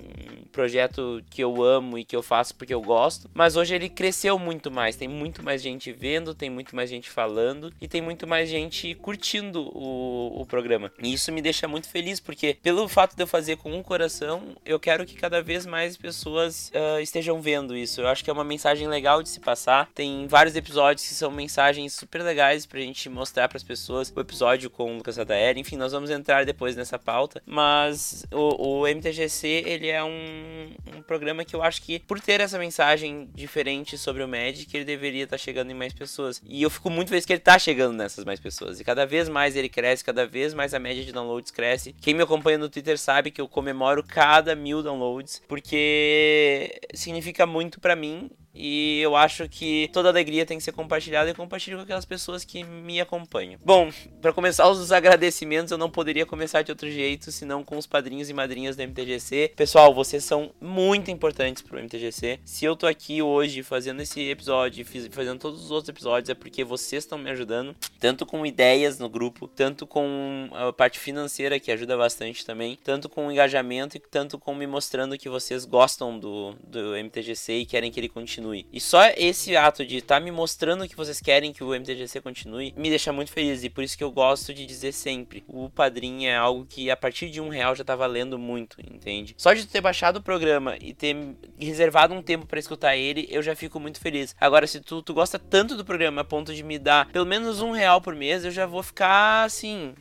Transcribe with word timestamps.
projeto 0.57 1.23
que 1.29 1.43
eu 1.43 1.61
amo 1.61 1.99
e 1.99 2.03
que 2.03 2.15
eu 2.15 2.23
faço 2.23 2.55
porque 2.55 2.73
eu 2.73 2.81
gosto. 2.81 3.29
Mas 3.31 3.55
hoje 3.55 3.75
ele 3.75 3.87
cresceu 3.87 4.39
muito 4.39 4.71
mais. 4.71 4.95
Tem 4.95 5.07
muito 5.07 5.43
mais 5.43 5.61
gente 5.61 5.91
vendo, 5.91 6.33
tem 6.33 6.49
muito 6.49 6.75
mais 6.75 6.89
gente 6.89 7.11
falando 7.11 7.71
e 7.79 7.87
tem 7.87 8.01
muito 8.01 8.25
mais 8.25 8.49
gente 8.49 8.95
curtindo 8.95 9.69
o, 9.71 10.41
o 10.41 10.45
programa. 10.47 10.91
E 10.99 11.13
isso 11.13 11.31
me 11.31 11.43
deixa 11.43 11.67
muito 11.67 11.87
feliz 11.87 12.19
porque, 12.19 12.57
pelo 12.63 12.87
fato 12.87 13.15
de 13.15 13.21
eu 13.21 13.27
fazer 13.27 13.57
com 13.57 13.71
um 13.71 13.83
coração, 13.83 14.55
eu 14.65 14.79
quero 14.79 15.05
que 15.05 15.13
cada 15.13 15.43
vez 15.43 15.63
mais 15.63 15.95
pessoas 15.95 16.71
uh, 16.73 16.99
estejam 17.01 17.39
vendo 17.39 17.77
isso. 17.77 18.01
Eu 18.01 18.07
acho 18.07 18.23
que 18.23 18.31
é 18.31 18.33
uma 18.33 18.43
mensagem 18.43 18.87
legal 18.87 19.21
de 19.21 19.29
se 19.29 19.39
passar. 19.39 19.91
Tem 19.93 20.25
vários 20.25 20.55
episódios 20.55 21.07
que 21.07 21.13
são 21.13 21.29
mensagens 21.29 21.93
super 21.93 22.23
legais 22.23 22.65
pra 22.65 22.79
gente 22.79 23.07
mostrar 23.09 23.47
para 23.47 23.57
as 23.57 23.63
pessoas. 23.63 24.11
O 24.15 24.19
episódio 24.19 24.71
com 24.71 24.91
o 24.91 24.97
Lucas 24.97 25.19
Adair, 25.19 25.55
enfim, 25.55 25.77
nós 25.77 25.91
vamos 25.91 26.09
entrar 26.09 26.45
depois 26.45 26.75
nessa 26.75 26.97
pauta. 26.97 27.43
Mas 27.45 28.25
o, 28.31 28.79
o 28.79 28.87
MTGC, 28.87 29.63
ele 29.67 29.89
é 29.89 30.03
um, 30.03 30.46
um, 30.95 31.01
programa 31.01 31.45
que 31.45 31.55
eu 31.55 31.63
acho 31.63 31.81
que, 31.81 31.99
por 31.99 32.19
ter 32.19 32.41
essa 32.41 32.57
mensagem 32.57 33.29
diferente 33.33 33.97
sobre 33.97 34.23
o 34.23 34.27
Magic, 34.27 34.75
ele 34.75 34.85
deveria 34.85 35.23
estar 35.23 35.37
tá 35.37 35.43
chegando 35.43 35.71
em 35.71 35.73
mais 35.73 35.93
pessoas. 35.93 36.41
E 36.45 36.61
eu 36.61 36.69
fico 36.69 36.89
muito 36.89 37.09
feliz 37.09 37.25
que 37.25 37.33
ele 37.33 37.39
está 37.39 37.57
chegando 37.57 37.95
nessas 37.95 38.25
mais 38.25 38.39
pessoas. 38.39 38.79
E 38.79 38.83
cada 38.83 39.05
vez 39.05 39.29
mais 39.29 39.55
ele 39.55 39.69
cresce, 39.69 40.03
cada 40.03 40.25
vez 40.25 40.53
mais 40.53 40.73
a 40.73 40.79
média 40.79 41.03
de 41.03 41.11
downloads 41.11 41.51
cresce. 41.51 41.93
Quem 42.01 42.13
me 42.13 42.23
acompanha 42.23 42.57
no 42.57 42.69
Twitter 42.69 42.97
sabe 42.97 43.31
que 43.31 43.41
eu 43.41 43.47
comemoro 43.47 44.03
cada 44.03 44.55
mil 44.55 44.83
downloads, 44.83 45.41
porque 45.47 46.79
significa 46.93 47.45
muito 47.45 47.79
para 47.79 47.95
mim 47.95 48.29
e 48.57 48.99
eu 49.01 49.15
acho 49.15 49.47
que 49.47 49.89
toda 49.93 50.09
alegria 50.09 50.45
tem 50.45 50.57
que 50.57 50.63
ser 50.63 50.71
compartilhada 50.71 51.29
e 51.29 51.33
compartilho 51.33 51.77
com 51.77 51.83
aquelas 51.83 52.05
pessoas 52.05 52.43
que 52.43 52.63
me 52.63 52.99
acompanham. 52.99 53.59
Bom, 53.63 53.91
para 54.19 54.33
começar 54.33 54.67
os 54.67 54.91
agradecimentos, 54.91 55.71
eu 55.71 55.77
não 55.77 55.89
poderia 55.89 56.25
começar 56.25 56.63
de 56.63 56.71
outro 56.71 56.89
jeito 56.89 57.31
senão 57.31 57.63
com 57.63 57.77
os 57.77 57.85
padrinhos 57.85 58.29
e 58.29 58.33
madrinhas 58.33 58.75
do 58.75 58.81
MTGC. 58.81 59.53
Pessoal, 59.55 59.93
vocês 59.93 60.23
são 60.23 60.51
muito 60.59 61.11
importantes 61.11 61.61
pro 61.61 61.79
MTGC. 61.79 62.39
Se 62.43 62.65
eu 62.65 62.75
tô 62.75 62.87
aqui 62.87 63.21
hoje 63.21 63.61
fazendo 63.61 64.01
esse 64.01 64.21
episódio, 64.27 64.85
fazendo 65.11 65.39
todos 65.39 65.63
os 65.63 65.69
outros 65.69 65.89
episódios, 65.89 66.29
é 66.29 66.33
porque 66.33 66.63
vocês 66.63 67.03
estão 67.03 67.17
me 67.17 67.29
ajudando, 67.29 67.75
tanto 67.99 68.25
com 68.25 68.45
ideias 68.45 68.97
no 68.97 69.07
grupo, 69.07 69.47
tanto 69.47 69.85
com 69.85 70.49
a 70.51 70.73
parte 70.73 70.97
financeira 70.99 71.59
que 71.59 71.71
ajuda 71.71 71.95
bastante 71.95 72.43
também, 72.43 72.77
tanto 72.83 73.07
com 73.07 73.31
engajamento 73.31 73.97
e 73.97 73.99
tanto 73.99 74.39
com 74.39 74.55
me 74.55 74.65
mostrando 74.65 75.17
que 75.17 75.29
vocês 75.29 75.63
gostam 75.63 76.17
do, 76.17 76.55
do 76.63 76.95
MTGC 76.95 77.53
e 77.53 77.65
querem 77.65 77.91
que 77.91 77.99
ele 77.99 78.09
continue 78.09 78.46
continue. 78.47 78.67
E 78.71 78.79
só 78.79 79.01
esse 79.15 79.55
ato 79.55 79.85
de 79.85 79.97
estar 79.97 80.15
tá 80.15 80.21
me 80.21 80.31
mostrando 80.31 80.87
que 80.87 80.95
vocês 80.95 81.19
querem 81.19 81.51
que 81.51 81.63
o 81.63 81.73
MTGC 81.73 82.21
continue 82.21 82.73
me 82.77 82.89
deixa 82.89 83.11
muito 83.11 83.31
feliz. 83.31 83.63
E 83.63 83.69
por 83.69 83.83
isso 83.83 83.97
que 83.97 84.03
eu 84.03 84.11
gosto 84.11 84.53
de 84.53 84.65
dizer 84.65 84.91
sempre: 84.91 85.43
o 85.47 85.69
padrinho 85.69 86.29
é 86.29 86.35
algo 86.35 86.65
que 86.65 86.89
a 86.89 86.97
partir 86.97 87.29
de 87.29 87.41
um 87.41 87.49
real 87.49 87.75
já 87.75 87.83
tá 87.83 87.95
valendo 87.95 88.37
muito, 88.39 88.77
entende? 88.81 89.35
Só 89.37 89.53
de 89.53 89.67
ter 89.67 89.81
baixado 89.81 90.17
o 90.17 90.21
programa 90.21 90.77
e 90.79 90.93
ter 90.93 91.15
reservado 91.59 92.13
um 92.13 92.21
tempo 92.21 92.45
para 92.45 92.59
escutar 92.59 92.95
ele, 92.95 93.27
eu 93.29 93.41
já 93.41 93.55
fico 93.55 93.79
muito 93.79 93.99
feliz. 93.99 94.35
Agora, 94.39 94.65
se 94.67 94.79
tu, 94.79 95.01
tu 95.01 95.13
gosta 95.13 95.37
tanto 95.37 95.75
do 95.75 95.85
programa 95.85 96.21
a 96.21 96.25
ponto 96.25 96.53
de 96.53 96.63
me 96.63 96.79
dar 96.79 97.09
pelo 97.11 97.25
menos 97.25 97.61
um 97.61 97.71
real 97.71 98.01
por 98.01 98.15
mês, 98.15 98.45
eu 98.45 98.51
já 98.51 98.65
vou 98.65 98.83
ficar 98.83 99.43
assim, 99.43 99.93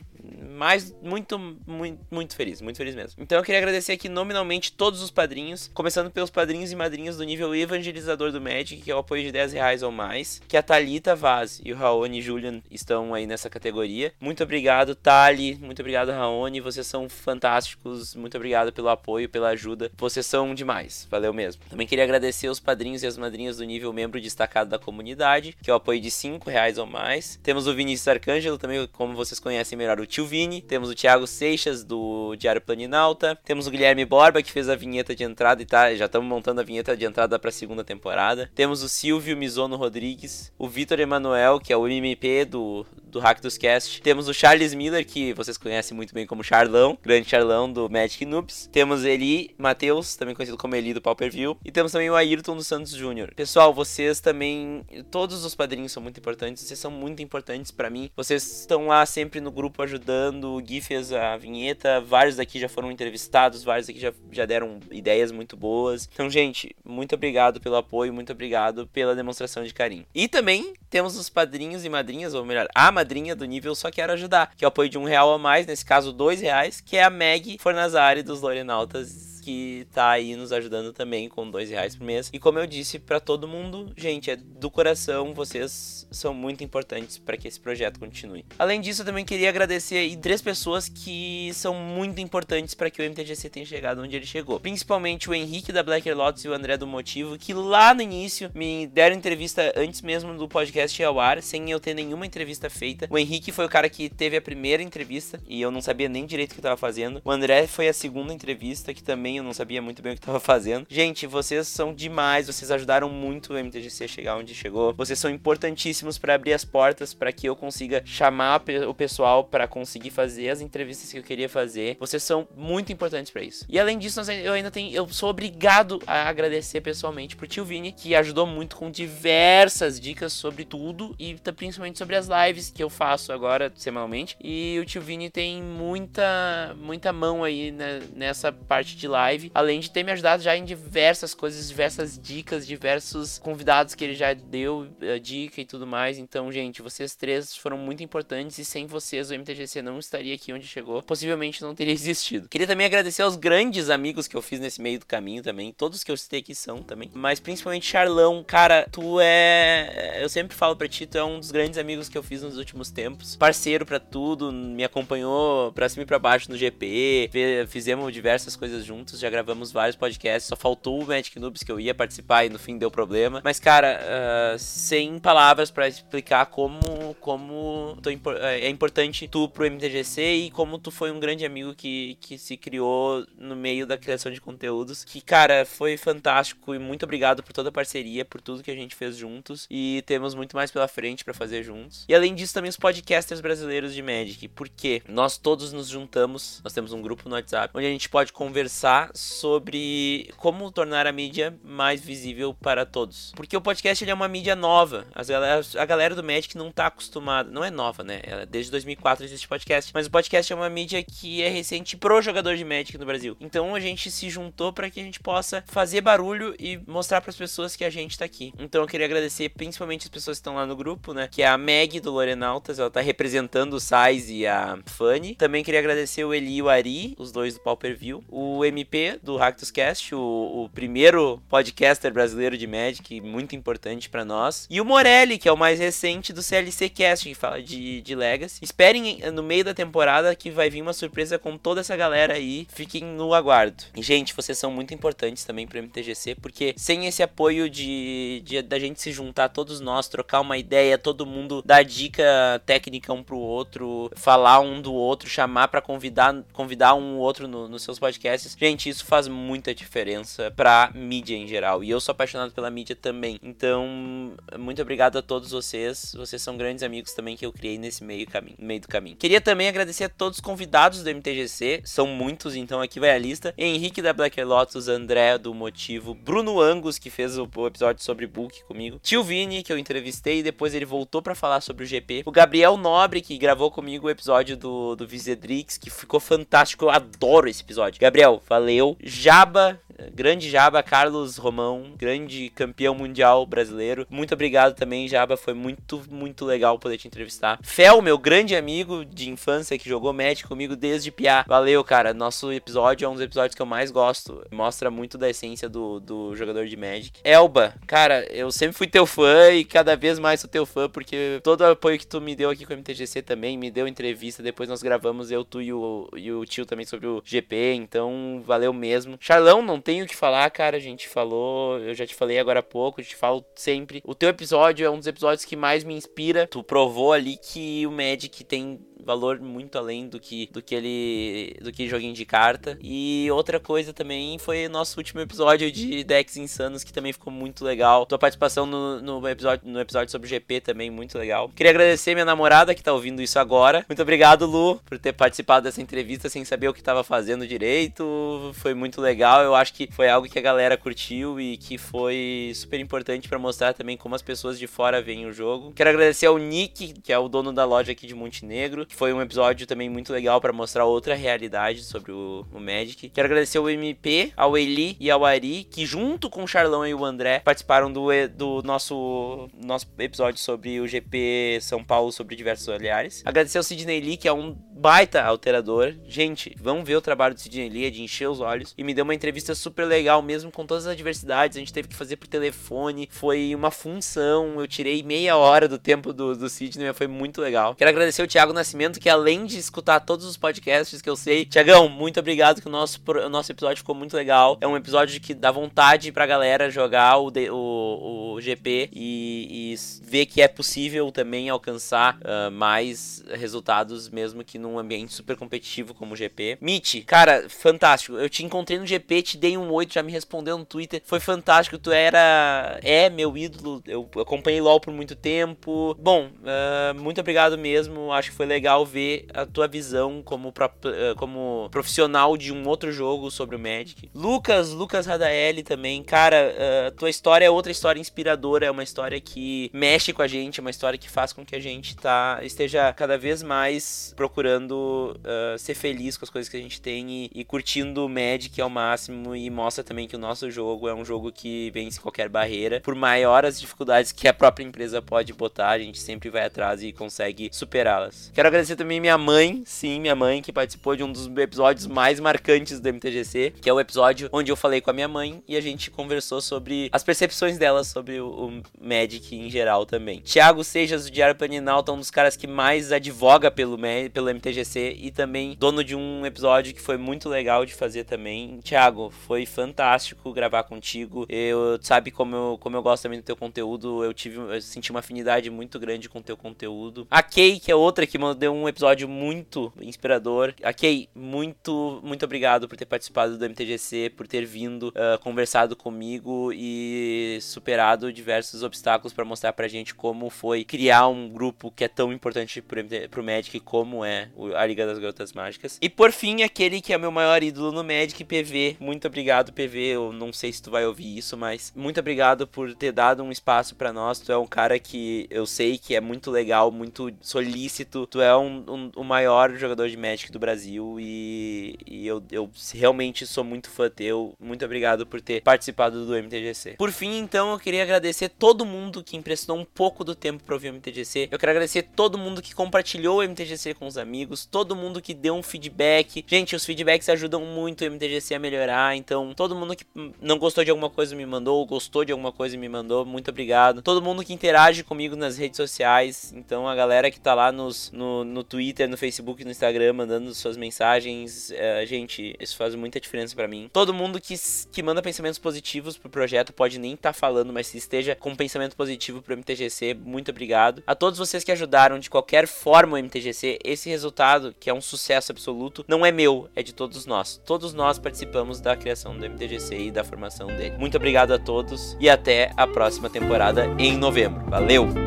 mais 0.49 0.95
muito, 1.01 1.37
muito, 1.65 1.99
muito 2.09 2.35
feliz, 2.35 2.61
muito 2.61 2.77
feliz 2.77 2.95
mesmo. 2.95 3.21
Então 3.21 3.37
eu 3.37 3.43
queria 3.43 3.59
agradecer 3.59 3.93
aqui 3.93 4.09
nominalmente 4.09 4.71
todos 4.71 5.01
os 5.01 5.11
padrinhos, 5.11 5.69
começando 5.73 6.11
pelos 6.11 6.29
padrinhos 6.29 6.71
e 6.71 6.75
madrinhas 6.75 7.17
do 7.17 7.23
nível 7.23 7.55
evangelizador 7.55 8.31
do 8.31 8.41
Magic, 8.41 8.81
que 8.81 8.91
é 8.91 8.95
o 8.95 8.99
apoio 8.99 9.23
de 9.23 9.31
10 9.31 9.53
reais 9.53 9.83
ou 9.83 9.91
mais, 9.91 10.41
que 10.47 10.57
a 10.57 10.63
Thalita 10.63 11.15
Vaz 11.15 11.61
e 11.63 11.71
o 11.71 11.75
Raoni 11.75 12.21
Julian 12.21 12.61
estão 12.69 13.13
aí 13.13 13.25
nessa 13.25 13.49
categoria. 13.49 14.13
Muito 14.19 14.43
obrigado, 14.43 14.95
Thali, 14.95 15.55
muito 15.55 15.79
obrigado, 15.81 16.11
Raoni, 16.11 16.59
vocês 16.59 16.87
são 16.87 17.07
fantásticos, 17.09 18.15
muito 18.15 18.35
obrigado 18.37 18.71
pelo 18.71 18.89
apoio, 18.89 19.29
pela 19.29 19.49
ajuda, 19.49 19.91
vocês 19.97 20.25
são 20.25 20.53
demais, 20.53 21.07
valeu 21.09 21.33
mesmo. 21.33 21.61
Também 21.69 21.87
queria 21.87 22.03
agradecer 22.03 22.49
os 22.49 22.59
padrinhos 22.59 23.03
e 23.03 23.07
as 23.07 23.17
madrinhas 23.17 23.57
do 23.57 23.63
nível 23.63 23.91
membro 23.93 24.19
destacado 24.19 24.69
da 24.69 24.79
comunidade, 24.79 25.55
que 25.61 25.69
é 25.69 25.73
o 25.73 25.77
apoio 25.77 26.01
de 26.01 26.09
5 26.09 26.49
reais 26.49 26.77
ou 26.77 26.85
mais. 26.85 27.39
Temos 27.43 27.67
o 27.67 27.73
Vinícius 27.73 28.07
Arcângelo, 28.07 28.57
também 28.57 28.87
como 28.87 29.15
vocês 29.15 29.39
conhecem 29.39 29.77
melhor, 29.77 29.99
o 29.99 30.07
tio 30.17 30.25
Vini, 30.25 30.63
temos 30.63 30.89
o 30.89 30.95
Thiago 30.95 31.27
Seixas 31.27 31.83
do 31.83 32.35
Diário 32.37 32.59
Planinalta, 32.59 33.37
temos 33.45 33.67
o 33.67 33.69
Guilherme 33.69 34.03
Borba 34.03 34.41
que 34.41 34.51
fez 34.51 34.67
a 34.67 34.75
vinheta 34.75 35.15
de 35.15 35.23
entrada 35.23 35.61
e 35.61 35.65
tá, 35.65 35.93
já 35.93 36.05
estamos 36.05 36.27
montando 36.27 36.59
a 36.59 36.63
vinheta 36.63 36.97
de 36.97 37.05
entrada 37.05 37.37
para 37.37 37.49
a 37.49 37.53
segunda 37.53 37.83
temporada. 37.83 38.49
Temos 38.55 38.81
o 38.81 38.89
Silvio 38.89 39.37
Mizono 39.37 39.75
Rodrigues, 39.75 40.51
o 40.57 40.67
Vitor 40.67 40.99
Emanuel, 40.99 41.59
que 41.59 41.71
é 41.71 41.77
o 41.77 41.87
MP 41.87 42.45
do 42.45 42.83
do 43.17 43.19
Hack 43.19 43.41
dos 43.41 43.57
Cast. 43.57 44.01
Temos 44.01 44.27
o 44.27 44.33
Charles 44.33 44.73
Miller, 44.73 45.05
que 45.05 45.33
vocês 45.33 45.57
conhecem 45.57 45.95
muito 45.95 46.13
bem 46.13 46.25
como 46.25 46.43
Charlão, 46.43 46.97
grande 47.01 47.29
Charlão 47.29 47.71
do 47.71 47.89
Magic 47.89 48.25
Noobs. 48.25 48.69
Temos 48.71 49.03
Eli 49.03 49.55
Matheus, 49.57 50.15
também 50.15 50.35
conhecido 50.35 50.57
como 50.57 50.75
Eli 50.75 50.93
do 50.93 51.01
Pauper 51.01 51.31
View. 51.31 51.57
E 51.65 51.71
temos 51.71 51.91
também 51.91 52.09
o 52.09 52.15
Ayrton 52.15 52.55
dos 52.55 52.67
Santos 52.67 52.91
Júnior. 52.91 53.33
Pessoal, 53.35 53.73
vocês 53.73 54.19
também, 54.19 54.85
todos 55.09 55.43
os 55.43 55.55
padrinhos 55.55 55.91
são 55.91 56.03
muito 56.03 56.19
importantes, 56.19 56.63
vocês 56.63 56.79
são 56.79 56.91
muito 56.91 57.21
importantes 57.21 57.71
para 57.71 57.89
mim. 57.89 58.09
Vocês 58.15 58.59
estão 58.59 58.87
lá 58.87 59.05
sempre 59.05 59.39
no 59.39 59.51
grupo 59.51 59.81
ajudando, 59.81 60.06
o 60.43 60.61
Gui 60.61 60.81
fez 60.81 61.11
a 61.11 61.37
vinheta, 61.37 62.01
vários 62.01 62.35
daqui 62.35 62.59
já 62.59 62.69
foram 62.69 62.91
entrevistados, 62.91 63.63
vários 63.63 63.87
daqui 63.87 63.99
já, 63.99 64.13
já 64.31 64.45
deram 64.45 64.79
ideias 64.91 65.31
muito 65.31 65.55
boas. 65.55 66.09
Então, 66.11 66.29
gente, 66.29 66.75
muito 66.83 67.15
obrigado 67.15 67.59
pelo 67.59 67.75
apoio, 67.75 68.13
muito 68.13 68.31
obrigado 68.31 68.87
pela 68.87 69.15
demonstração 69.15 69.63
de 69.63 69.73
carinho. 69.73 70.05
E 70.13 70.27
também 70.27 70.73
temos 70.89 71.17
os 71.17 71.29
padrinhos 71.29 71.85
e 71.85 71.89
madrinhas, 71.89 72.33
ou 72.33 72.45
melhor, 72.45 72.67
a 72.73 72.91
madrinha 72.91 73.35
do 73.35 73.45
nível 73.45 73.75
Só 73.75 73.91
Quero 73.91 74.13
Ajudar, 74.13 74.53
que 74.55 74.63
é 74.63 74.67
o 74.67 74.69
apoio 74.69 74.89
de 74.89 74.97
um 74.97 75.03
real 75.03 75.33
a 75.33 75.37
mais, 75.37 75.65
nesse 75.65 75.85
caso 75.85 76.11
dois 76.11 76.41
reais, 76.41 76.81
que 76.81 76.97
é 76.97 77.03
a 77.03 77.09
Meg 77.09 77.57
Fornazari 77.59 78.23
dos 78.23 78.41
Lorenautas 78.41 79.36
que 79.47 79.87
tá 79.93 80.09
aí 80.09 80.35
nos 80.35 80.51
ajudando 80.51 80.91
também 80.91 81.29
com 81.29 81.49
dois 81.49 81.69
reais 81.69 81.95
por 81.95 82.03
mês. 82.03 82.29
E 82.33 82.37
como 82.37 82.59
eu 82.59 82.67
disse 82.67 82.99
para 82.99 83.17
todo 83.17 83.47
mundo, 83.47 83.93
gente, 83.95 84.29
é 84.29 84.35
do 84.35 84.69
coração, 84.69 85.33
vocês 85.33 86.05
são 86.11 86.33
muito 86.33 86.65
importantes 86.65 87.17
para 87.17 87.37
que 87.37 87.47
esse 87.47 87.57
projeto 87.57 87.97
continue. 87.97 88.43
Além 88.59 88.81
disso, 88.81 89.03
eu 89.03 89.05
também 89.05 89.23
queria 89.23 89.47
agradecer 89.47 89.95
aí 89.95 90.17
três 90.17 90.41
pessoas 90.41 90.89
que 90.89 91.49
são 91.53 91.73
muito 91.73 92.19
importantes 92.19 92.75
para 92.75 92.89
que 92.89 93.01
o 93.01 93.09
MTGC 93.09 93.49
tenha 93.49 93.65
chegado 93.65 94.01
onde 94.01 94.17
ele 94.17 94.25
chegou. 94.25 94.59
Principalmente 94.59 95.29
o 95.29 95.33
Henrique 95.33 95.71
da 95.71 95.81
Black 95.81 96.11
Lotus 96.11 96.43
e 96.43 96.49
o 96.49 96.53
André 96.53 96.75
do 96.75 96.85
Motivo, 96.85 97.37
que 97.37 97.53
lá 97.53 97.93
no 97.93 98.01
início 98.01 98.51
me 98.53 98.85
deram 98.87 99.15
entrevista 99.15 99.71
antes 99.77 100.01
mesmo 100.01 100.37
do 100.37 100.49
podcast 100.49 101.01
ao 101.05 101.21
ar, 101.21 101.41
sem 101.41 101.71
eu 101.71 101.79
ter 101.79 101.93
nenhuma 101.93 102.25
entrevista 102.25 102.69
feita. 102.69 103.07
O 103.09 103.17
Henrique 103.17 103.53
foi 103.53 103.65
o 103.65 103.69
cara 103.69 103.89
que 103.89 104.09
teve 104.09 104.35
a 104.35 104.41
primeira 104.41 104.83
entrevista 104.83 105.39
e 105.47 105.61
eu 105.61 105.71
não 105.71 105.81
sabia 105.81 106.09
nem 106.09 106.25
direito 106.25 106.51
o 106.51 106.55
que 106.55 106.59
eu 106.59 106.63
tava 106.63 106.75
fazendo. 106.75 107.21
O 107.23 107.31
André 107.31 107.65
foi 107.65 107.87
a 107.87 107.93
segunda 107.93 108.33
entrevista, 108.33 108.93
que 108.93 109.01
também 109.01 109.36
não 109.43 109.53
sabia 109.53 109.81
muito 109.81 110.01
bem 110.01 110.13
o 110.13 110.15
que 110.15 110.21
tava 110.21 110.39
fazendo. 110.39 110.85
Gente, 110.89 111.27
vocês 111.27 111.67
são 111.67 111.93
demais, 111.93 112.47
vocês 112.47 112.71
ajudaram 112.71 113.09
muito 113.09 113.53
o 113.53 113.57
MTGC 113.57 114.07
chegar 114.07 114.37
onde 114.37 114.53
chegou. 114.53 114.93
Vocês 114.93 115.19
são 115.19 115.29
importantíssimos 115.29 116.17
para 116.17 116.35
abrir 116.35 116.53
as 116.53 116.65
portas 116.65 117.13
para 117.13 117.31
que 117.31 117.47
eu 117.47 117.55
consiga 117.55 118.01
chamar 118.05 118.63
o 118.87 118.93
pessoal 118.93 119.43
para 119.43 119.67
conseguir 119.67 120.09
fazer 120.09 120.49
as 120.49 120.61
entrevistas 120.61 121.11
que 121.11 121.19
eu 121.19 121.23
queria 121.23 121.49
fazer. 121.49 121.97
Vocês 121.99 122.23
são 122.23 122.47
muito 122.55 122.91
importantes 122.91 123.31
para 123.31 123.41
isso. 123.41 123.65
E 123.69 123.79
além 123.79 123.97
disso, 123.97 124.19
eu 124.31 124.53
ainda 124.53 124.71
tenho, 124.71 124.93
eu 124.93 125.07
sou 125.09 125.29
obrigado 125.29 126.01
a 126.07 126.27
agradecer 126.27 126.81
pessoalmente 126.81 127.35
pro 127.35 127.47
tio 127.47 127.65
Vini, 127.65 127.91
que 127.91 128.15
ajudou 128.15 128.45
muito 128.45 128.75
com 128.75 128.89
diversas 128.89 129.99
dicas 129.99 130.33
sobre 130.33 130.65
tudo 130.65 131.15
e 131.19 131.35
principalmente 131.55 131.97
sobre 131.97 132.15
as 132.15 132.27
lives 132.27 132.69
que 132.69 132.83
eu 132.83 132.89
faço 132.89 133.31
agora 133.31 133.71
semanalmente. 133.75 134.37
E 134.41 134.77
o 134.81 134.85
tio 134.85 135.01
Vini 135.01 135.29
tem 135.29 135.61
muita 135.61 136.75
muita 136.79 137.11
mão 137.11 137.43
aí 137.43 137.71
né, 137.71 138.01
nessa 138.15 138.51
parte 138.51 138.95
de 138.95 139.07
live 139.07 139.26
live, 139.27 139.51
além 139.53 139.79
de 139.79 139.91
ter 139.91 140.03
me 140.03 140.11
ajudado 140.11 140.41
já 140.41 140.55
em 140.55 140.63
diversas 140.63 141.33
coisas, 141.33 141.67
diversas 141.67 142.17
dicas, 142.17 142.65
diversos 142.65 143.37
convidados 143.37 143.93
que 143.93 144.03
ele 144.03 144.15
já 144.15 144.33
deu 144.33 144.87
uh, 145.01 145.19
dica 145.19 145.61
e 145.61 145.65
tudo 145.65 145.85
mais. 145.85 146.17
Então, 146.17 146.51
gente, 146.51 146.81
vocês 146.81 147.15
três 147.15 147.55
foram 147.55 147.77
muito 147.77 148.03
importantes 148.03 148.57
e 148.57 148.65
sem 148.65 148.85
vocês 148.85 149.29
o 149.29 149.33
MTGC 149.33 149.81
não 149.81 149.99
estaria 149.99 150.33
aqui 150.33 150.53
onde 150.53 150.65
chegou. 150.65 151.01
Possivelmente 151.03 151.61
não 151.61 151.75
teria 151.75 151.93
existido. 151.97 152.47
Queria 152.47 152.67
também 152.67 152.85
agradecer 152.85 153.21
aos 153.21 153.35
grandes 153.35 153.89
amigos 153.89 154.27
que 154.27 154.35
eu 154.35 154.41
fiz 154.41 154.59
nesse 154.59 154.81
meio 154.81 154.99
do 154.99 155.05
caminho 155.05 155.43
também. 155.43 155.73
Todos 155.73 156.03
que 156.03 156.11
eu 156.11 156.17
citei 156.17 156.39
aqui 156.39 156.55
são 156.55 156.81
também. 156.81 157.11
Mas 157.13 157.39
principalmente 157.39 157.85
Charlão. 157.85 158.43
Cara, 158.45 158.87
tu 158.91 159.19
é. 159.19 160.19
Eu 160.21 160.29
sempre 160.29 160.55
falo 160.55 160.75
pra 160.75 160.87
ti, 160.87 161.05
tu 161.05 161.17
é 161.17 161.23
um 161.23 161.39
dos 161.39 161.51
grandes 161.51 161.77
amigos 161.77 162.07
que 162.07 162.17
eu 162.17 162.23
fiz 162.23 162.41
nos 162.41 162.57
últimos 162.57 162.89
tempos. 162.89 163.35
Parceiro 163.35 163.85
para 163.85 163.99
tudo, 163.99 164.51
me 164.51 164.83
acompanhou 164.83 165.71
pra 165.73 165.89
cima 165.89 166.03
e 166.03 166.05
pra 166.05 166.19
baixo 166.19 166.49
no 166.49 166.57
GP. 166.57 167.29
Fizemos 167.67 168.11
diversas 168.13 168.55
coisas 168.55 168.85
juntos. 168.85 169.16
Já 169.19 169.27
já 169.27 169.29
gravamos 169.29 169.71
vários 169.71 169.95
podcasts, 169.95 170.47
só 170.47 170.55
faltou 170.55 171.01
o 171.01 171.05
Magic 171.05 171.37
Noobs 171.37 171.61
que 171.61 171.71
eu 171.71 171.79
ia 171.79 171.93
participar 171.93 172.45
e 172.45 172.49
no 172.49 172.57
fim 172.57 172.77
deu 172.77 172.89
problema. 172.89 173.41
Mas, 173.43 173.59
cara, 173.59 173.99
uh, 173.99 174.57
sem 174.57 175.19
palavras 175.19 175.69
para 175.69 175.87
explicar 175.87 176.45
como, 176.45 177.13
como 177.19 177.97
é, 178.41 178.61
é 178.61 178.69
importante 178.69 179.27
tu 179.27 179.49
pro 179.49 179.69
MTGC 179.69 180.21
e 180.21 180.51
como 180.51 180.79
tu 180.79 180.89
foi 180.91 181.11
um 181.11 181.19
grande 181.19 181.45
amigo 181.45 181.75
que, 181.75 182.17
que 182.21 182.37
se 182.37 182.55
criou 182.55 183.25
no 183.37 183.55
meio 183.55 183.85
da 183.85 183.97
criação 183.97 184.31
de 184.31 184.39
conteúdos. 184.39 185.03
Que, 185.03 185.19
cara, 185.19 185.65
foi 185.65 185.97
fantástico 185.97 186.73
e 186.73 186.79
muito 186.79 187.03
obrigado 187.03 187.43
por 187.43 187.51
toda 187.51 187.69
a 187.69 187.71
parceria, 187.71 188.23
por 188.23 188.39
tudo 188.39 188.63
que 188.63 188.71
a 188.71 188.75
gente 188.75 188.95
fez 188.95 189.17
juntos. 189.17 189.67
E 189.69 190.03
temos 190.05 190.33
muito 190.33 190.55
mais 190.55 190.71
pela 190.71 190.87
frente 190.87 191.25
para 191.25 191.33
fazer 191.33 191.63
juntos. 191.63 192.05
E 192.07 192.15
além 192.15 192.33
disso, 192.33 192.53
também 192.53 192.69
os 192.69 192.77
podcasters 192.77 193.41
brasileiros 193.41 193.93
de 193.93 194.01
Magic. 194.01 194.47
Porque 194.49 195.01
nós 195.07 195.37
todos 195.37 195.73
nos 195.73 195.89
juntamos, 195.89 196.61
nós 196.63 196.71
temos 196.71 196.93
um 196.93 197.01
grupo 197.01 197.27
no 197.27 197.35
WhatsApp 197.35 197.73
onde 197.75 197.85
a 197.85 197.89
gente 197.89 198.07
pode 198.07 198.31
conversar 198.31 198.96
sobre 199.13 200.29
como 200.37 200.71
tornar 200.71 201.07
a 201.07 201.11
mídia 201.11 201.57
mais 201.63 202.01
visível 202.01 202.53
para 202.53 202.85
todos. 202.85 203.31
Porque 203.35 203.55
o 203.55 203.61
podcast 203.61 204.07
é 204.07 204.13
uma 204.13 204.27
mídia 204.27 204.55
nova. 204.55 205.05
As 205.13 205.29
galera, 205.29 205.61
a 205.77 205.85
galera 205.85 206.15
do 206.15 206.23
Magic 206.23 206.57
não 206.57 206.71
tá 206.71 206.87
acostumada. 206.87 207.49
Não 207.49 207.63
é 207.63 207.71
nova, 207.71 208.03
né? 208.03 208.21
Desde 208.49 208.71
2004 208.71 209.25
existe 209.25 209.47
podcast. 209.47 209.91
Mas 209.93 210.07
o 210.07 210.11
podcast 210.11 210.51
é 210.51 210.55
uma 210.55 210.69
mídia 210.69 211.03
que 211.03 211.41
é 211.41 211.49
recente 211.49 211.97
pro 211.97 212.21
jogador 212.21 212.55
de 212.55 212.65
Magic 212.65 212.97
no 212.97 213.05
Brasil. 213.05 213.35
Então 213.39 213.75
a 213.75 213.79
gente 213.79 214.09
se 214.11 214.29
juntou 214.29 214.73
para 214.73 214.89
que 214.89 214.99
a 214.99 215.03
gente 215.03 215.19
possa 215.19 215.63
fazer 215.67 216.01
barulho 216.01 216.55
e 216.59 216.79
mostrar 216.87 217.21
para 217.21 217.29
as 217.29 217.37
pessoas 217.37 217.75
que 217.75 217.83
a 217.83 217.89
gente 217.89 218.17
tá 218.17 218.25
aqui. 218.25 218.53
Então 218.59 218.81
eu 218.81 218.87
queria 218.87 219.05
agradecer 219.05 219.49
principalmente 219.49 220.03
as 220.03 220.09
pessoas 220.09 220.37
que 220.37 220.41
estão 220.41 220.55
lá 220.55 220.65
no 220.65 220.75
grupo, 220.75 221.13
né? 221.13 221.27
Que 221.31 221.41
é 221.41 221.47
a 221.47 221.57
Meg 221.57 221.99
do 221.99 222.11
Lorenautas, 222.11 222.79
ela 222.79 222.89
tá 222.89 223.01
representando 223.01 223.73
o 223.73 223.79
Sais 223.79 224.29
e 224.29 224.45
a 224.45 224.79
Fanny. 224.85 225.35
Também 225.35 225.63
queria 225.63 225.79
agradecer 225.79 226.23
o 226.23 226.33
Eli 226.33 226.57
e 226.57 226.61
o 226.61 226.69
Ari, 226.69 227.15
os 227.17 227.31
dois 227.31 227.55
do 227.55 227.59
Pauper 227.61 227.97
View. 227.97 228.23
O 228.29 228.63
MP 228.63 228.86
do 229.21 229.37
Ractus 229.37 229.71
Cast, 229.71 230.15
o, 230.15 230.19
o, 230.19 230.69
primeiro 230.69 231.41
podcaster 231.49 232.11
brasileiro 232.13 232.57
de 232.57 232.65
Magic, 232.65 233.19
muito 233.21 233.55
importante 233.55 234.09
para 234.09 234.23
nós. 234.23 234.65
E 234.69 234.79
o 234.79 234.85
Morelli, 234.85 235.37
que 235.37 235.49
é 235.49 235.51
o 235.51 235.57
mais 235.57 235.79
recente 235.79 236.31
do 236.31 236.41
CLC 236.41 236.89
Cast, 236.89 237.27
que 237.27 237.35
fala 237.35 237.61
de, 237.61 238.01
de 238.01 238.15
Legacy. 238.15 238.63
Esperem 238.63 239.19
no 239.31 239.43
meio 239.43 239.63
da 239.63 239.73
temporada 239.73 240.35
que 240.35 240.49
vai 240.49 240.69
vir 240.69 240.81
uma 240.81 240.93
surpresa 240.93 241.37
com 241.37 241.57
toda 241.57 241.81
essa 241.81 241.95
galera 241.95 242.33
aí. 242.33 242.67
Fiquem 242.69 243.03
no 243.03 243.33
aguardo. 243.33 243.83
E, 243.95 244.01
gente, 244.01 244.33
vocês 244.33 244.57
são 244.57 244.71
muito 244.71 244.93
importantes 244.93 245.43
também 245.43 245.67
pro 245.67 245.81
MTGC, 245.81 246.35
porque 246.35 246.73
sem 246.77 247.05
esse 247.07 247.21
apoio 247.21 247.69
de, 247.69 248.41
de 248.45 248.61
da 248.61 248.79
gente 248.79 249.01
se 249.01 249.11
juntar, 249.11 249.49
todos 249.49 249.79
nós, 249.79 250.07
trocar 250.07 250.41
uma 250.41 250.57
ideia, 250.57 250.97
todo 250.97 251.25
mundo 251.25 251.61
dar 251.65 251.83
dica 251.83 252.23
técnica 252.65 253.13
um 253.13 253.23
pro 253.23 253.37
outro, 253.37 254.11
falar 254.15 254.59
um 254.59 254.81
do 254.81 254.93
outro, 254.93 255.29
chamar 255.29 255.67
para 255.67 255.81
convidar, 255.81 256.35
convidar 256.53 256.93
um 256.93 257.17
outro 257.17 257.47
no, 257.47 257.67
nos 257.67 257.83
seus 257.83 257.99
podcasts. 257.99 258.55
Gente, 258.59 258.76
isso 258.85 259.05
faz 259.05 259.27
muita 259.27 259.73
diferença 259.73 260.51
pra 260.55 260.91
mídia 260.93 261.35
em 261.35 261.47
geral. 261.47 261.83
E 261.83 261.89
eu 261.89 261.99
sou 261.99 262.11
apaixonado 262.11 262.51
pela 262.51 262.69
mídia 262.69 262.95
também. 262.95 263.39
Então, 263.41 264.33
muito 264.57 264.81
obrigado 264.81 265.17
a 265.17 265.21
todos 265.21 265.51
vocês. 265.51 266.13
Vocês 266.15 266.41
são 266.41 266.57
grandes 266.57 266.83
amigos 266.83 267.13
também 267.13 267.35
que 267.35 267.45
eu 267.45 267.53
criei 267.53 267.77
nesse 267.77 268.03
meio, 268.03 268.27
caminho, 268.27 268.55
meio 268.59 268.81
do 268.81 268.87
caminho. 268.87 269.17
Queria 269.17 269.41
também 269.41 269.67
agradecer 269.67 270.05
a 270.05 270.09
todos 270.09 270.37
os 270.37 270.41
convidados 270.41 271.03
do 271.03 271.09
MTGC. 271.09 271.81
São 271.83 272.07
muitos, 272.07 272.55
então 272.55 272.81
aqui 272.81 272.99
vai 272.99 273.11
a 273.11 273.17
lista. 273.17 273.53
Henrique 273.57 274.01
da 274.01 274.13
Black 274.13 274.41
Lotus, 274.43 274.87
André 274.87 275.37
do 275.37 275.53
Motivo, 275.53 276.13
Bruno 276.13 276.61
Angus, 276.61 276.99
que 276.99 277.09
fez 277.09 277.37
o, 277.37 277.49
o 277.55 277.67
episódio 277.67 278.03
sobre 278.03 278.27
book 278.27 278.63
comigo, 278.65 278.99
Tio 279.01 279.23
Vini, 279.23 279.63
que 279.63 279.73
eu 279.73 279.77
entrevistei 279.77 280.39
e 280.39 280.43
depois 280.43 280.73
ele 280.73 280.85
voltou 280.85 281.21
para 281.21 281.35
falar 281.35 281.61
sobre 281.61 281.83
o 281.83 281.87
GP. 281.87 282.23
O 282.25 282.31
Gabriel 282.31 282.77
Nobre, 282.77 283.21
que 283.21 283.37
gravou 283.37 283.71
comigo 283.71 284.07
o 284.07 284.09
episódio 284.09 284.55
do, 284.55 284.95
do 284.95 285.07
Vizedrix, 285.07 285.77
que 285.77 285.89
ficou 285.89 286.19
fantástico. 286.19 286.85
Eu 286.85 286.89
adoro 286.89 287.49
esse 287.49 287.63
episódio. 287.63 287.99
Gabriel, 287.99 288.41
valeu. 288.47 288.66
Jaba 289.03 289.79
Grande 290.13 290.49
Jaba, 290.49 290.83
Carlos 290.83 291.37
Romão, 291.37 291.91
grande 291.97 292.49
campeão 292.49 292.95
mundial 292.95 293.45
brasileiro. 293.45 294.05
Muito 294.09 294.33
obrigado 294.33 294.75
também, 294.75 295.07
Jaba. 295.07 295.37
Foi 295.37 295.53
muito, 295.53 296.03
muito 296.09 296.45
legal 296.45 296.79
poder 296.79 296.97
te 296.97 297.07
entrevistar. 297.07 297.59
Fel, 297.63 298.01
meu 298.01 298.17
grande 298.17 298.55
amigo 298.55 299.05
de 299.05 299.29
infância 299.29 299.77
que 299.77 299.89
jogou 299.89 300.13
Magic 300.13 300.47
comigo 300.47 300.75
desde 300.75 301.11
Piá. 301.11 301.45
Valeu, 301.47 301.83
cara. 301.83 302.13
Nosso 302.13 302.51
episódio 302.51 303.05
é 303.05 303.09
um 303.09 303.13
dos 303.13 303.21
episódios 303.21 303.55
que 303.55 303.61
eu 303.61 303.65
mais 303.65 303.91
gosto. 303.91 304.43
Mostra 304.51 304.91
muito 304.91 305.17
da 305.17 305.29
essência 305.29 305.67
do, 305.67 305.99
do 305.99 306.35
jogador 306.35 306.65
de 306.65 306.77
Magic. 306.77 307.19
Elba, 307.23 307.73
cara, 307.85 308.25
eu 308.31 308.51
sempre 308.51 308.77
fui 308.77 308.87
teu 308.87 309.05
fã 309.05 309.51
e 309.51 309.65
cada 309.65 309.95
vez 309.95 310.19
mais 310.19 310.39
sou 310.39 310.49
teu 310.49 310.65
fã, 310.65 310.89
porque 310.89 311.39
todo 311.43 311.61
o 311.61 311.71
apoio 311.71 311.97
que 311.97 312.07
tu 312.07 312.21
me 312.21 312.35
deu 312.35 312.49
aqui 312.49 312.65
com 312.65 312.73
o 312.73 312.77
MTGC 312.77 313.21
também, 313.21 313.57
me 313.57 313.71
deu 313.71 313.87
entrevista. 313.87 314.43
Depois 314.43 314.69
nós 314.69 314.81
gravamos 314.81 315.31
eu, 315.31 315.43
tu 315.43 315.61
e 315.61 315.73
o, 315.73 316.07
e 316.15 316.31
o 316.31 316.45
tio 316.45 316.65
também 316.65 316.85
sobre 316.85 317.07
o 317.07 317.21
GP. 317.23 317.73
Então, 317.73 318.41
valeu 318.45 318.71
mesmo. 318.73 319.17
Charlão, 319.19 319.61
não 319.61 319.79
tenho 319.87 320.03
o 320.03 320.07
que 320.07 320.17
falar, 320.17 320.49
cara. 320.51 320.75
A 320.75 320.81
gente 320.81 321.07
falou, 321.07 321.79
eu 321.79 321.93
já 321.93 322.05
te 322.05 322.13
falei 322.13 322.37
agora 322.37 322.59
há 322.59 322.63
pouco, 322.63 323.01
te 323.01 323.15
falo 323.15 323.45
sempre. 323.55 324.01
O 324.03 324.13
teu 324.13 324.27
episódio 324.27 324.85
é 324.85 324.89
um 324.89 324.97
dos 324.97 325.07
episódios 325.07 325.45
que 325.45 325.55
mais 325.55 325.85
me 325.85 325.93
inspira. 325.93 326.45
Tu 326.45 326.61
provou 326.61 327.13
ali 327.13 327.37
que 327.37 327.87
o 327.87 327.91
Magic 327.91 328.43
tem 328.43 328.85
valor 329.03 329.39
muito 329.39 329.77
além 329.77 330.07
do 330.07 330.19
que 330.19 330.49
do 330.51 330.61
que 330.61 330.75
ele 330.75 331.57
do 331.61 331.71
que 331.71 331.87
joguinho 331.87 332.13
de 332.13 332.25
carta. 332.25 332.77
E 332.81 333.27
outra 333.31 333.59
coisa 333.59 333.93
também 333.93 334.37
foi 334.37 334.67
o 334.67 334.69
nosso 334.69 334.99
último 334.99 335.21
episódio 335.21 335.71
de 335.71 336.03
decks 336.03 336.37
insanos 336.37 336.83
que 336.83 336.93
também 336.93 337.13
ficou 337.13 337.31
muito 337.31 337.63
legal. 337.63 338.05
Tua 338.05 338.19
participação 338.19 338.65
no, 338.65 339.01
no 339.01 339.27
episódio 339.27 339.67
no 339.67 339.79
episódio 339.79 340.11
sobre 340.11 340.27
GP 340.27 340.61
também 340.61 340.89
muito 340.89 341.17
legal. 341.17 341.49
Queria 341.55 341.71
agradecer 341.71 342.13
minha 342.13 342.25
namorada 342.25 342.73
que 342.73 342.83
tá 342.83 342.93
ouvindo 342.93 343.21
isso 343.21 343.39
agora. 343.39 343.85
Muito 343.87 344.01
obrigado, 344.01 344.45
Lu, 344.45 344.81
por 344.85 344.97
ter 344.97 345.13
participado 345.13 345.65
dessa 345.65 345.81
entrevista 345.81 346.29
sem 346.29 346.43
saber 346.43 346.67
o 346.69 346.73
que 346.73 346.81
tava 346.81 347.03
fazendo 347.03 347.47
direito. 347.47 348.51
Foi 348.55 348.73
muito 348.73 349.01
legal. 349.01 349.43
Eu 349.43 349.55
acho 349.55 349.73
que 349.73 349.87
foi 349.91 350.09
algo 350.09 350.27
que 350.27 350.39
a 350.39 350.41
galera 350.41 350.77
curtiu 350.77 351.39
e 351.39 351.57
que 351.57 351.77
foi 351.77 352.51
super 352.55 352.79
importante 352.79 353.27
para 353.27 353.37
mostrar 353.37 353.73
também 353.73 353.97
como 353.97 354.15
as 354.15 354.21
pessoas 354.21 354.57
de 354.57 354.67
fora 354.67 355.01
veem 355.01 355.25
o 355.25 355.33
jogo. 355.33 355.71
Quero 355.73 355.89
agradecer 355.89 356.25
ao 356.25 356.37
Nick, 356.37 356.93
que 357.01 357.13
é 357.13 357.19
o 357.19 357.27
dono 357.27 357.53
da 357.53 357.65
loja 357.65 357.91
aqui 357.91 358.07
de 358.07 358.15
Montenegro, 358.15 358.85
que 358.87 358.95
foi 358.95 359.13
um 359.13 359.21
episódio 359.21 359.67
também 359.67 359.89
muito 359.89 360.11
legal 360.13 360.39
para 360.39 360.53
mostrar 360.53 360.85
outra 360.85 361.13
realidade 361.13 361.83
sobre 361.83 362.11
o, 362.11 362.45
o, 362.51 362.59
Magic. 362.59 363.09
Quero 363.09 363.25
agradecer 363.25 363.57
ao 363.57 363.69
MP, 363.69 364.31
ao 364.35 364.57
Eli 364.57 364.95
e 364.99 365.11
ao 365.11 365.25
Ari, 365.25 365.65
que 365.65 365.85
junto 365.85 366.29
com 366.29 366.43
o 366.43 366.47
Charlão 366.47 366.87
e 366.87 366.93
o 366.93 367.03
André 367.03 367.39
participaram 367.39 367.91
do, 367.91 368.07
do 368.29 368.61
nosso, 368.63 369.49
nosso 369.63 369.87
episódio 369.99 370.39
sobre 370.39 370.79
o 370.79 370.87
GP 370.87 371.59
São 371.61 371.83
Paulo 371.83 372.11
sobre 372.11 372.35
diversos 372.35 372.67
olhares. 372.67 373.21
Agradecer 373.25 373.57
ao 373.57 373.63
Sidney 373.63 373.99
Lee, 373.99 374.17
que 374.17 374.27
é 374.27 374.33
um 374.33 374.53
baita 374.53 375.23
alterador. 375.23 375.93
Gente, 376.07 376.55
vamos 376.59 376.87
ver 376.87 376.95
o 376.95 377.01
trabalho 377.01 377.33
do 377.33 377.41
Sidney 377.41 377.69
Lee, 377.69 377.85
é 377.85 377.89
de 377.89 378.01
encher 378.01 378.29
os 378.29 378.39
olhos. 378.39 378.73
E 378.77 378.83
me 378.83 378.93
deu 378.93 379.03
uma 379.03 379.15
entrevista 379.15 379.53
super 379.53 379.85
legal, 379.85 380.21
mesmo 380.21 380.51
com 380.51 380.65
todas 380.65 380.85
as 380.85 380.93
adversidades. 380.93 381.57
A 381.57 381.59
gente 381.59 381.73
teve 381.73 381.87
que 381.87 381.95
fazer 381.95 382.15
por 382.15 382.27
telefone, 382.27 383.07
foi 383.11 383.53
uma 383.53 383.71
função. 383.71 384.59
Eu 384.59 384.67
tirei 384.67 385.03
meia 385.03 385.35
hora 385.37 385.67
do 385.67 385.77
tempo 385.77 386.13
do, 386.13 386.35
do 386.35 386.49
Sidney, 386.49 386.93
foi 386.93 387.07
muito 387.07 387.41
legal. 387.41 387.75
Quero 387.75 387.89
agradecer 387.89 388.21
ao 388.21 388.27
Thiago 388.27 388.53
Nascimento 388.53 388.76
que 388.99 389.09
além 389.09 389.45
de 389.45 389.57
escutar 389.57 389.99
todos 389.99 390.25
os 390.25 390.37
podcasts 390.37 391.01
que 391.01 391.09
eu 391.09 391.15
sei, 391.15 391.45
Tiagão, 391.45 391.89
muito 391.89 392.19
obrigado 392.19 392.61
que 392.61 392.67
o 392.67 392.71
nosso, 392.71 393.01
o 393.05 393.29
nosso 393.29 393.51
episódio 393.51 393.77
ficou 393.77 393.95
muito 393.95 394.15
legal. 394.15 394.57
É 394.61 394.67
um 394.67 394.77
episódio 394.77 395.19
que 395.19 395.33
dá 395.33 395.51
vontade 395.51 396.11
pra 396.11 396.25
galera 396.25 396.69
jogar 396.69 397.17
o, 397.17 397.31
o, 397.51 398.33
o 398.33 398.41
GP 398.41 398.89
e, 398.93 399.73
e 399.73 399.75
ver 400.03 400.25
que 400.25 400.41
é 400.41 400.47
possível 400.47 401.11
também 401.11 401.49
alcançar 401.49 402.17
uh, 402.17 402.51
mais 402.51 403.23
resultados, 403.31 404.09
mesmo 404.09 404.43
que 404.43 404.57
num 404.57 404.77
ambiente 404.77 405.13
super 405.13 405.35
competitivo 405.35 405.93
como 405.93 406.13
o 406.13 406.15
GP. 406.15 406.57
Mitch, 406.61 407.03
cara, 407.05 407.47
fantástico. 407.49 408.17
Eu 408.17 408.29
te 408.29 408.43
encontrei 408.43 408.79
no 408.79 408.85
GP, 408.85 409.21
te 409.21 409.37
dei 409.37 409.57
um 409.57 409.71
8, 409.71 409.93
já 409.93 410.03
me 410.03 410.11
respondeu 410.11 410.57
no 410.57 410.65
Twitter. 410.65 411.01
Foi 411.05 411.19
fantástico. 411.19 411.77
Tu 411.77 411.91
era. 411.91 412.79
É 412.83 413.09
meu 413.09 413.37
ídolo. 413.37 413.81
Eu 413.85 414.09
acompanhei 414.19 414.61
LOL 414.61 414.79
por 414.79 414.93
muito 414.93 415.15
tempo. 415.15 415.95
Bom, 415.99 416.27
uh, 416.27 416.99
muito 416.99 417.21
obrigado 417.21 417.57
mesmo. 417.57 418.11
Acho 418.11 418.31
que 418.31 418.35
foi 418.35 418.45
legal 418.45 418.66
ver 418.85 419.25
a 419.33 419.45
tua 419.45 419.67
visão 419.67 420.21
como, 420.23 420.53
eh, 420.85 421.13
como 421.17 421.67
profissional 421.71 422.37
de 422.37 422.53
um 422.53 422.67
outro 422.67 422.91
jogo 422.91 423.29
sobre 423.31 423.55
o 423.55 423.59
Magic. 423.59 424.09
Lucas, 424.13 424.71
Lucas 424.71 425.05
Radaeli 425.05 425.63
também, 425.63 426.03
cara, 426.03 426.53
a 426.87 426.91
tua 426.91 427.09
história 427.09 427.45
é 427.45 427.49
outra 427.49 427.71
história 427.71 427.99
inspiradora, 427.99 428.65
é 428.65 428.71
uma 428.71 428.83
história 428.83 429.19
que 429.19 429.69
mexe 429.73 430.13
com 430.13 430.21
a 430.21 430.27
gente, 430.27 430.59
é 430.59 430.61
uma 430.61 430.69
história 430.69 430.97
que 430.97 431.09
faz 431.09 431.33
com 431.33 431.45
que 431.45 431.55
a 431.55 431.59
gente 431.59 431.95
tá, 431.95 432.39
esteja 432.43 432.91
cada 432.93 433.17
vez 433.17 433.41
mais 433.43 434.13
procurando 434.15 435.17
uh, 435.17 435.57
ser 435.57 435.75
feliz 435.75 436.17
com 436.17 436.25
as 436.25 436.29
coisas 436.29 436.49
que 436.49 436.57
a 436.57 436.61
gente 436.61 436.81
tem 436.81 437.09
e, 437.09 437.31
e 437.33 437.43
curtindo 437.43 438.05
o 438.05 438.09
Magic 438.09 438.59
ao 438.59 438.69
máximo 438.69 439.35
e 439.35 439.49
mostra 439.49 439.83
também 439.83 440.07
que 440.07 440.15
o 440.15 440.19
nosso 440.19 440.49
jogo 440.51 440.87
é 440.87 440.93
um 440.93 441.05
jogo 441.05 441.31
que 441.31 441.71
vence 441.71 441.99
qualquer 441.99 442.29
barreira. 442.29 442.81
Por 442.81 442.95
maior 442.95 443.45
as 443.45 443.59
dificuldades 443.59 444.11
que 444.11 444.27
a 444.27 444.33
própria 444.33 444.65
empresa 444.65 445.01
pode 445.01 445.33
botar, 445.33 445.69
a 445.69 445.79
gente 445.79 445.99
sempre 445.99 446.29
vai 446.29 446.45
atrás 446.45 446.83
e 446.83 446.91
consegue 446.91 447.49
superá-las. 447.51 448.31
Quero 448.33 448.47
agradecer 448.47 448.56
também 448.75 448.99
minha 448.99 449.17
mãe, 449.17 449.61
sim, 449.65 449.99
minha 449.99 450.15
mãe, 450.15 450.41
que 450.41 450.51
participou 450.51 450.95
de 450.95 451.03
um 451.03 451.11
dos 451.11 451.27
episódios 451.37 451.85
mais 451.85 452.19
marcantes 452.19 452.79
do 452.79 452.89
MTGC, 452.93 453.53
que 453.61 453.69
é 453.69 453.73
o 453.73 453.79
episódio 453.79 454.29
onde 454.31 454.51
eu 454.51 454.55
falei 454.55 454.81
com 454.81 454.89
a 454.89 454.93
minha 454.93 455.07
mãe 455.07 455.43
e 455.47 455.55
a 455.55 455.61
gente 455.61 455.91
conversou 455.91 456.41
sobre 456.41 456.89
as 456.91 457.03
percepções 457.03 457.57
dela 457.57 457.83
sobre 457.83 458.19
o, 458.19 458.27
o 458.27 458.61
Magic 458.81 459.35
em 459.35 459.49
geral 459.49 459.85
também. 459.85 460.21
Thiago 460.21 460.63
Sejas, 460.63 461.05
do 461.05 461.11
Diário 461.11 461.35
Paninalta, 461.35 461.91
um 461.91 461.97
dos 461.97 462.09
caras 462.09 462.35
que 462.35 462.47
mais 462.47 462.91
advoga 462.91 463.51
pelo, 463.51 463.77
pelo 464.11 464.33
MTGC 464.33 464.97
e 464.99 465.11
também 465.11 465.55
dono 465.59 465.83
de 465.83 465.95
um 465.95 466.25
episódio 466.25 466.73
que 466.73 466.81
foi 466.81 466.97
muito 466.97 467.29
legal 467.29 467.65
de 467.65 467.75
fazer 467.75 468.05
também. 468.05 468.59
Thiago, 468.63 469.11
foi 469.27 469.45
fantástico 469.45 470.33
gravar 470.33 470.63
contigo. 470.63 471.25
Eu 471.29 471.77
sabe 471.81 472.11
como 472.11 472.35
eu, 472.35 472.57
como 472.59 472.75
eu 472.75 472.81
gosto 472.81 473.03
também 473.03 473.19
do 473.19 473.23
teu 473.23 473.35
conteúdo, 473.35 474.03
eu 474.03 474.13
tive 474.13 474.37
eu 474.37 474.61
senti 474.61 474.91
uma 474.91 474.99
afinidade 474.99 475.49
muito 475.49 475.79
grande 475.79 476.09
com 476.09 476.19
o 476.19 476.23
teu 476.23 476.37
conteúdo. 476.37 477.07
A 477.09 477.21
Kay, 477.21 477.59
que 477.59 477.71
é 477.71 477.75
outra 477.75 478.05
que 478.05 478.17
mandou 478.17 478.46
um 478.49 478.67
episódio 478.67 479.07
muito 479.07 479.71
inspirador. 479.79 480.53
Ok, 480.63 481.09
muito, 481.15 481.99
muito 482.03 482.25
obrigado 482.25 482.67
por 482.67 482.77
ter 482.77 482.85
participado 482.85 483.37
do 483.37 483.45
MTGC, 483.45 484.11
por 484.15 484.27
ter 484.27 484.45
vindo, 484.45 484.89
uh, 484.89 485.19
conversado 485.21 485.75
comigo 485.75 486.51
e 486.53 487.37
superado 487.41 488.11
diversos 488.11 488.63
obstáculos 488.63 489.13
para 489.13 489.25
mostrar 489.25 489.53
pra 489.53 489.67
gente 489.67 489.93
como 489.93 490.29
foi 490.29 490.63
criar 490.63 491.07
um 491.07 491.29
grupo 491.29 491.71
que 491.71 491.83
é 491.83 491.87
tão 491.87 492.11
importante 492.11 492.61
pro, 492.61 492.79
pro 493.09 493.23
Magic 493.23 493.59
como 493.59 494.03
é 494.03 494.29
a 494.55 494.65
Liga 494.65 494.85
das 494.85 494.99
Garotas 494.99 495.33
Mágicas. 495.33 495.77
E 495.81 495.89
por 495.89 496.11
fim, 496.11 496.43
aquele 496.43 496.81
que 496.81 496.93
é 496.93 496.97
meu 496.97 497.11
maior 497.11 497.41
ídolo 497.41 497.71
no 497.71 497.83
Magic, 497.83 498.23
PV. 498.23 498.77
Muito 498.79 499.07
obrigado, 499.07 499.51
PV. 499.53 499.79
Eu 499.79 500.13
não 500.13 500.31
sei 500.31 500.51
se 500.51 500.61
tu 500.61 500.71
vai 500.71 500.85
ouvir 500.85 501.17
isso, 501.17 501.37
mas 501.37 501.73
muito 501.75 501.99
obrigado 501.99 502.47
por 502.47 502.73
ter 502.75 502.91
dado 502.91 503.23
um 503.23 503.31
espaço 503.31 503.75
para 503.75 503.93
nós. 503.93 504.19
Tu 504.19 504.31
é 504.31 504.37
um 504.37 504.47
cara 504.47 504.79
que 504.79 505.27
eu 505.29 505.45
sei 505.45 505.77
que 505.77 505.95
é 505.95 506.01
muito 506.01 506.31
legal, 506.31 506.71
muito 506.71 507.11
solícito. 507.21 508.07
Tu 508.07 508.21
é 508.21 508.35
um, 508.39 508.63
um, 508.67 508.91
o 508.95 509.03
maior 509.03 509.55
jogador 509.55 509.89
de 509.89 509.97
Magic 509.97 510.31
do 510.31 510.39
Brasil 510.39 510.97
e, 510.99 511.77
e 511.85 512.07
eu, 512.07 512.23
eu 512.31 512.49
realmente 512.73 513.25
sou 513.25 513.43
muito 513.43 513.69
fã 513.69 513.89
teu. 513.89 514.33
Muito 514.39 514.63
obrigado 514.63 515.05
por 515.05 515.21
ter 515.21 515.41
participado 515.41 516.05
do 516.05 516.15
MTGC. 516.15 516.75
Por 516.77 516.91
fim, 516.91 517.17
então, 517.17 517.51
eu 517.51 517.59
queria 517.59 517.83
agradecer 517.83 518.29
todo 518.29 518.65
mundo 518.65 519.03
que 519.03 519.17
emprestou 519.17 519.57
um 519.57 519.65
pouco 519.65 520.03
do 520.03 520.15
tempo 520.15 520.43
para 520.43 520.55
ouvir 520.55 520.69
o 520.69 520.73
MTGC. 520.73 521.29
Eu 521.31 521.39
quero 521.39 521.51
agradecer 521.51 521.83
todo 521.83 522.17
mundo 522.17 522.41
que 522.41 522.53
compartilhou 522.53 523.19
o 523.19 523.23
MTGC 523.23 523.73
com 523.73 523.87
os 523.87 523.97
amigos, 523.97 524.45
todo 524.45 524.75
mundo 524.75 525.01
que 525.01 525.13
deu 525.13 525.35
um 525.35 525.43
feedback. 525.43 526.23
Gente, 526.27 526.55
os 526.55 526.65
feedbacks 526.65 527.09
ajudam 527.09 527.41
muito 527.41 527.81
o 527.81 527.85
MTGC 527.85 528.35
a 528.35 528.39
melhorar, 528.39 528.95
então 528.95 529.33
todo 529.33 529.55
mundo 529.55 529.75
que 529.75 529.85
não 530.21 530.37
gostou 530.37 530.63
de 530.63 530.71
alguma 530.71 530.89
coisa 530.89 531.15
me 531.15 531.25
mandou, 531.25 531.65
gostou 531.65 532.03
de 532.03 532.11
alguma 532.11 532.31
coisa 532.31 532.57
me 532.57 532.69
mandou, 532.69 533.05
muito 533.05 533.29
obrigado. 533.29 533.81
Todo 533.81 534.01
mundo 534.01 534.23
que 534.23 534.33
interage 534.33 534.83
comigo 534.83 535.15
nas 535.15 535.37
redes 535.37 535.57
sociais, 535.57 536.33
então 536.35 536.67
a 536.67 536.75
galera 536.75 537.11
que 537.11 537.19
tá 537.19 537.33
lá 537.33 537.51
nos, 537.51 537.91
no, 537.91 538.23
no 538.27 538.43
Twitter, 538.43 538.89
no 538.89 538.97
Facebook, 538.97 539.43
no 539.43 539.51
Instagram, 539.51 539.93
mandando 539.93 540.33
suas 540.33 540.57
mensagens. 540.57 541.51
É, 541.51 541.85
gente, 541.85 542.35
isso 542.39 542.55
faz 542.55 542.75
muita 542.75 542.99
diferença 542.99 543.35
para 543.35 543.47
mim. 543.47 543.69
Todo 543.71 543.93
mundo 543.93 544.19
que, 544.19 544.35
que 544.71 544.83
manda 544.83 545.01
pensamentos 545.01 545.39
positivos 545.39 545.97
pro 545.97 546.09
projeto 546.09 546.53
pode 546.53 546.79
nem 546.79 546.93
estar 546.93 547.09
tá 547.09 547.13
falando, 547.13 547.53
mas 547.53 547.67
se 547.67 547.77
esteja 547.77 548.15
com 548.15 548.31
um 548.31 548.35
pensamento 548.35 548.75
positivo 548.75 549.21
pro 549.21 549.35
MTGC, 549.35 549.93
muito 549.93 550.31
obrigado. 550.31 550.83
A 550.85 550.95
todos 550.95 551.19
vocês 551.19 551.43
que 551.43 551.51
ajudaram 551.51 551.99
de 551.99 552.09
qualquer 552.09 552.47
forma 552.47 552.97
o 552.97 553.03
MTGC, 553.03 553.59
esse 553.63 553.89
resultado, 553.89 554.55
que 554.59 554.69
é 554.69 554.73
um 554.73 554.81
sucesso 554.81 555.31
absoluto, 555.31 555.85
não 555.87 556.05
é 556.05 556.11
meu, 556.11 556.49
é 556.55 556.63
de 556.63 556.73
todos 556.73 557.05
nós. 557.05 557.41
Todos 557.45 557.73
nós 557.73 557.99
participamos 557.99 558.59
da 558.59 558.75
criação 558.75 559.17
do 559.17 559.25
MTGC 559.25 559.77
e 559.77 559.91
da 559.91 560.03
formação 560.03 560.47
dele. 560.47 560.77
Muito 560.77 560.97
obrigado 560.97 561.33
a 561.33 561.39
todos 561.39 561.95
e 561.99 562.09
até 562.09 562.51
a 562.57 562.67
próxima 562.67 563.09
temporada 563.09 563.67
em 563.79 563.97
novembro. 563.97 564.45
Valeu! 564.49 565.06